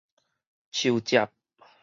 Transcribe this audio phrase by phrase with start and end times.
[0.71, 1.29] 樹汁